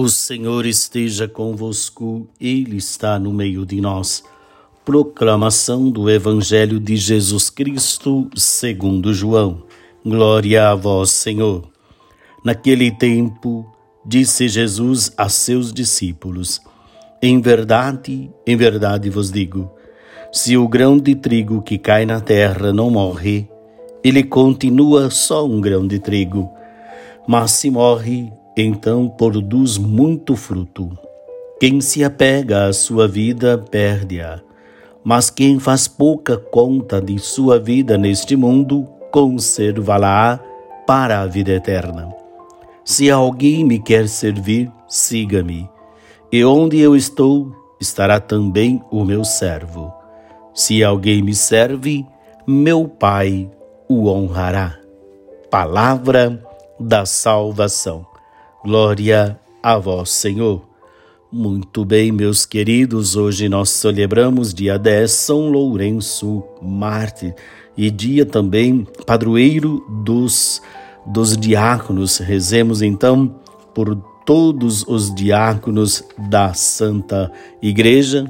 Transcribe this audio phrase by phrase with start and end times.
[0.00, 4.22] O Senhor esteja convosco, Ele está no meio de nós.
[4.84, 9.64] Proclamação do Evangelho de Jesus Cristo, segundo João.
[10.06, 11.64] Glória a vós, Senhor.
[12.44, 13.66] Naquele tempo,
[14.06, 16.60] disse Jesus a seus discípulos:
[17.20, 19.68] Em verdade, em verdade vos digo,
[20.30, 23.48] se o grão de trigo que cai na terra não morre,
[24.04, 26.48] ele continua só um grão de trigo.
[27.26, 30.90] Mas se morre, então produz muito fruto.
[31.60, 34.40] Quem se apega à sua vida perde-a,
[35.04, 40.40] mas quem faz pouca conta de sua vida neste mundo conserva-la
[40.86, 42.14] para a vida eterna.
[42.84, 45.68] Se alguém me quer servir, siga-me,
[46.32, 49.92] e onde eu estou, estará também o meu servo.
[50.54, 52.04] Se alguém me serve,
[52.46, 53.50] meu Pai
[53.88, 54.78] o honrará.
[55.50, 56.42] Palavra
[56.80, 58.07] da salvação.
[58.64, 60.66] Glória a vós, Senhor.
[61.30, 67.36] Muito bem, meus queridos, hoje nós celebramos dia 10 São Lourenço Mártir
[67.76, 70.60] e dia também padroeiro dos,
[71.06, 72.18] dos diáconos.
[72.18, 73.32] Rezemos então
[73.72, 73.94] por
[74.26, 77.30] todos os diáconos da Santa
[77.62, 78.26] Igreja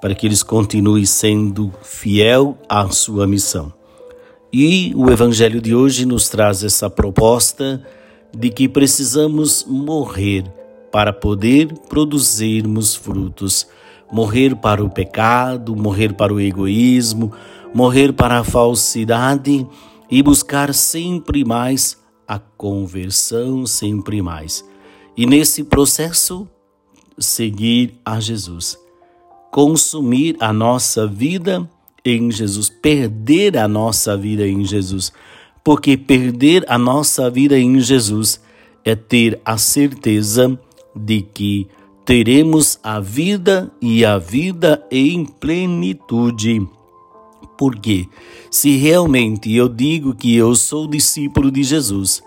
[0.00, 3.72] para que eles continuem sendo fiel à sua missão.
[4.52, 7.80] E o evangelho de hoje nos traz essa proposta
[8.36, 10.44] de que precisamos morrer
[10.90, 13.66] para poder produzirmos frutos.
[14.10, 17.32] Morrer para o pecado, morrer para o egoísmo,
[17.72, 19.66] morrer para a falsidade
[20.10, 24.64] e buscar sempre mais a conversão, sempre mais.
[25.16, 26.48] E nesse processo,
[27.18, 28.76] seguir a Jesus.
[29.52, 31.68] Consumir a nossa vida
[32.04, 35.12] em Jesus, perder a nossa vida em Jesus
[35.64, 38.40] porque perder a nossa vida em Jesus
[38.84, 40.58] é ter a certeza
[40.94, 41.68] de que
[42.04, 46.66] teremos a vida e a vida em plenitude.
[47.58, 48.08] Porque
[48.50, 52.22] se realmente eu digo que eu sou discípulo de Jesus,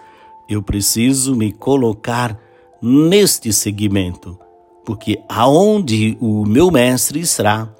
[0.47, 2.39] eu preciso me colocar
[2.81, 4.37] neste segmento,
[4.85, 7.73] porque aonde o meu mestre estará,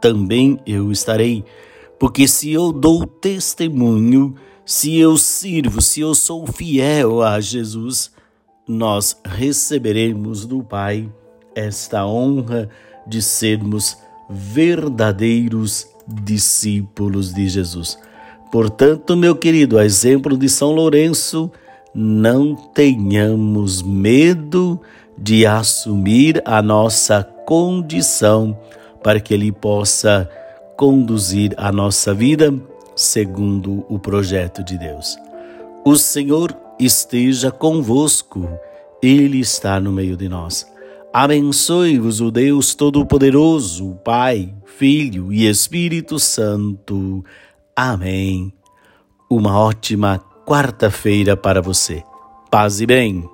[0.00, 1.44] também eu estarei.
[1.98, 4.34] Porque se eu dou testemunho
[4.64, 8.12] se eu sirvo, se eu sou fiel a Jesus,
[8.66, 11.10] nós receberemos do Pai
[11.54, 12.68] esta honra
[13.06, 13.96] de sermos
[14.28, 17.98] verdadeiros discípulos de Jesus.
[18.52, 21.50] Portanto, meu querido, a exemplo de São Lourenço,
[21.94, 24.80] não tenhamos medo
[25.18, 28.56] de assumir a nossa condição
[29.02, 30.30] para que Ele possa
[30.76, 32.54] conduzir a nossa vida
[32.94, 35.16] segundo o projeto de Deus.
[35.84, 38.48] O Senhor esteja convosco,
[39.02, 40.66] Ele está no meio de nós.
[41.12, 47.24] Abençoe-vos o Deus Todo-Poderoso, Pai, Filho e Espírito Santo.
[47.74, 48.52] Amém.
[49.28, 52.02] Uma ótima quarta-feira para você.
[52.50, 53.28] Paz e bem.